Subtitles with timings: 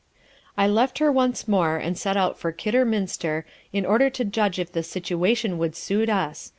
[0.57, 4.71] I left her once more, and set out for Kidderminster, in order to judge if
[4.71, 6.49] the situation would suit us.